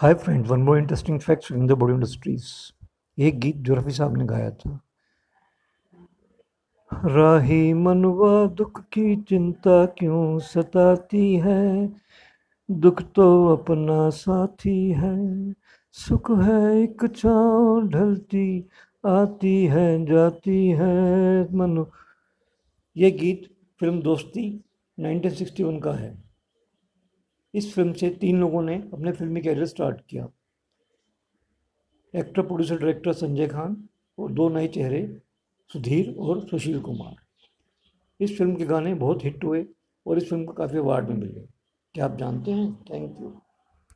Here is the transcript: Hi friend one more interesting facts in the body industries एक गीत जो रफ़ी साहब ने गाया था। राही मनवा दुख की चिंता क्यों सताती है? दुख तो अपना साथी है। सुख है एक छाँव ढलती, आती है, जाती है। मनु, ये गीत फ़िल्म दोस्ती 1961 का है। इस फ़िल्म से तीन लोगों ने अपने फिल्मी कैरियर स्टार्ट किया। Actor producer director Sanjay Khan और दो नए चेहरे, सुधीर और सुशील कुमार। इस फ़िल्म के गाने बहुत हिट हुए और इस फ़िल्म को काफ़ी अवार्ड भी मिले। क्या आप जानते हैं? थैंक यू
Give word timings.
Hi 0.00 0.14
friend 0.14 0.46
one 0.46 0.60
more 0.60 0.78
interesting 0.78 1.20
facts 1.20 1.52
in 1.52 1.66
the 1.66 1.72
body 1.72 1.92
industries 1.94 2.44
एक 3.18 3.40
गीत 3.40 3.56
जो 3.56 3.74
रफ़ी 3.74 3.90
साहब 3.90 4.16
ने 4.16 4.24
गाया 4.24 4.50
था। 4.50 4.80
राही 6.92 7.72
मनवा 7.72 8.46
दुख 8.46 8.80
की 8.80 9.16
चिंता 9.16 9.86
क्यों 9.86 10.38
सताती 10.38 11.36
है? 11.36 11.92
दुख 12.70 13.02
तो 13.02 13.56
अपना 13.56 14.10
साथी 14.10 14.90
है। 14.90 15.52
सुख 15.92 16.30
है 16.30 16.82
एक 16.82 17.16
छाँव 17.16 17.88
ढलती, 17.88 18.64
आती 19.06 19.64
है, 19.66 20.06
जाती 20.06 20.68
है। 20.68 21.54
मनु, 21.54 21.86
ये 22.96 23.10
गीत 23.10 23.56
फ़िल्म 23.80 24.02
दोस्ती 24.02 24.64
1961 24.98 25.80
का 25.80 25.92
है। 25.92 26.27
इस 27.54 27.74
फ़िल्म 27.74 27.92
से 27.92 28.10
तीन 28.10 28.40
लोगों 28.40 28.62
ने 28.62 28.74
अपने 28.74 29.12
फिल्मी 29.12 29.40
कैरियर 29.40 29.66
स्टार्ट 29.66 30.00
किया। 30.10 30.28
Actor 32.14 32.42
producer 32.42 32.78
director 32.78 33.12
Sanjay 33.12 33.46
Khan 33.46 33.88
और 34.18 34.32
दो 34.32 34.48
नए 34.48 34.68
चेहरे, 34.68 35.20
सुधीर 35.70 36.14
और 36.18 36.40
सुशील 36.48 36.80
कुमार। 36.80 37.16
इस 38.20 38.38
फ़िल्म 38.38 38.56
के 38.56 38.64
गाने 38.64 38.94
बहुत 38.94 39.24
हिट 39.24 39.44
हुए 39.44 39.66
और 40.06 40.18
इस 40.18 40.28
फ़िल्म 40.30 40.44
को 40.44 40.52
काफ़ी 40.52 40.78
अवार्ड 40.78 41.06
भी 41.06 41.14
मिले। 41.14 41.40
क्या 41.94 42.04
आप 42.04 42.16
जानते 42.16 42.50
हैं? 42.50 42.72
थैंक 42.84 43.20
यू 43.20 43.40